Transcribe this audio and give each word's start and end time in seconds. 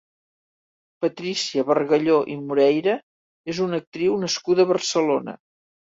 Patrícia 1.05 1.65
Bargalló 1.67 2.17
i 2.35 2.37
Moreira 2.47 2.95
és 3.55 3.61
una 3.67 3.81
actriu 3.85 4.17
nascuda 4.25 4.65
a 4.67 4.71
Barcelona. 4.73 5.37